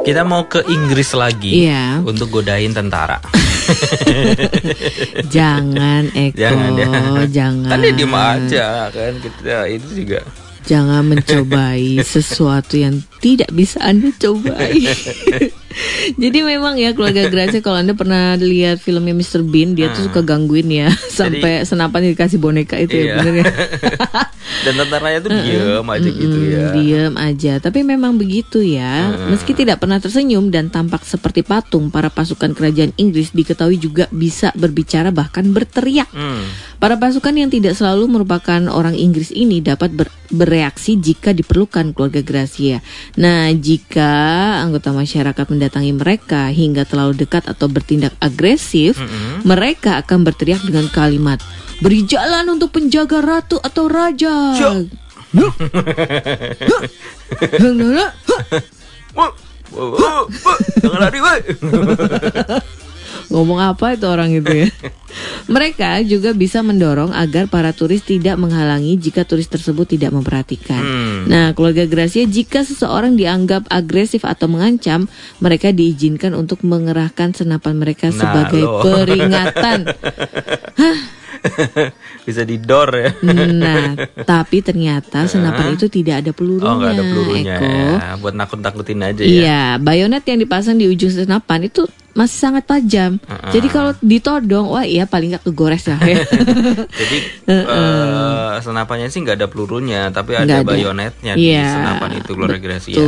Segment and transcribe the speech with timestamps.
[0.00, 2.00] Kita mau ke Inggris lagi Iya.
[2.00, 3.20] untuk godain tentara.
[5.30, 6.88] Jangan Eko, jangan ya.
[7.30, 7.78] jangan.
[7.78, 10.20] Dia diem aja kan kita itu juga.
[10.66, 14.74] Jangan mencobai sesuatu yang tidak bisa Anda cobai.
[16.16, 19.40] Jadi memang ya keluarga Gracia kalau Anda pernah lihat filmnya Mr.
[19.40, 23.06] Bean, dia tuh suka gangguin ya sampai senapan dikasih boneka itu Iya.
[23.06, 23.44] ya bener ya.
[24.60, 26.64] Dan tentaranya tuh diem aja gitu ya.
[26.74, 29.08] Diam aja, tapi memang begitu ya.
[29.30, 34.50] Meski tidak pernah tersenyum dan tampak seperti patung, para pasukan kerajaan Inggris diketahui juga bisa
[34.52, 36.10] berbicara bahkan berteriak.
[36.10, 36.44] Hmm.
[36.76, 42.20] Para pasukan yang tidak selalu merupakan orang Inggris ini dapat ber- bereaksi jika diperlukan keluarga
[42.20, 42.82] Gracia.
[43.16, 44.10] Nah, jika
[44.60, 48.96] anggota masyarakat mendatangi mereka hingga terlalu dekat atau bertindak agresif,
[49.44, 51.36] mereka akan berteriak dengan kalimat
[51.80, 54.52] Beri jalan untuk penjaga ratu atau raja.
[60.84, 61.20] Jangan lari.
[63.28, 64.68] Ngomong apa itu orang itu ya?
[65.54, 70.80] Mereka juga bisa mendorong agar para turis tidak menghalangi jika turis tersebut tidak memperhatikan.
[70.80, 71.20] Hmm.
[71.26, 75.10] Nah, keluarga Gracia jika seseorang dianggap agresif atau mengancam,
[75.42, 78.80] mereka diizinkan untuk mengerahkan senapan mereka Nah, sebagai lo.
[78.80, 79.78] peringatan.
[82.28, 83.10] Bisa didor ya.
[83.24, 83.94] Nah,
[84.30, 86.68] tapi ternyata senapan itu tidak ada pelurunya.
[86.70, 87.66] Oh nggak ada pelurunya Eko.
[87.66, 88.10] ya.
[88.20, 89.30] Buat nakut-nakutin aja ya.
[89.30, 93.22] Iya, bayonet yang dipasang di ujung senapan itu masih sangat tajam.
[93.54, 96.26] Jadi kalau ditodong, wah iya paling nggak kegores lah ya.
[97.00, 100.66] Jadi eh, senapannya sih nggak ada pelurunya, tapi ada, ada.
[100.66, 102.98] bayonetnya di Iya, senapan itu keluarga Gracia.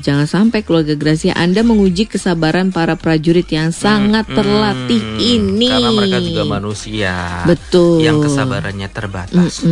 [0.00, 5.68] Jangan sampai keluarga Gracia Anda menguji kesabaran para prajurit yang sangat terlatih ini.
[5.68, 7.44] Hmm, Karena mereka juga manusia.
[7.44, 8.00] Betul.
[8.00, 9.52] Yang kesabarannya terbatas.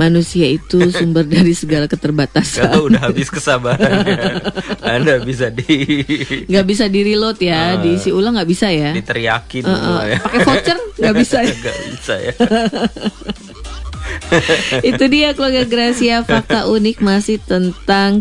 [0.00, 2.72] Manusia itu sumber dari segala keterbatasan.
[2.72, 4.40] Kalau udah habis kesabarannya,
[4.82, 6.02] Anda bisa di
[6.48, 8.90] Nggak bisa di reload ya, diisi ulang nggak bisa ya.
[8.96, 10.18] diteriakin eh, semua ya.
[10.18, 11.54] Pakai voucher nggak bisa ya.
[11.62, 12.32] Nggak bisa ya.
[14.90, 18.20] Itu dia keluarga Gracia fakta unik masih tentang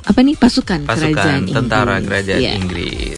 [0.00, 2.08] apa nih pasukan, Pasukan kerajaan tentara Inggris.
[2.08, 2.52] kerajaan Iya.
[2.56, 3.08] Inggris.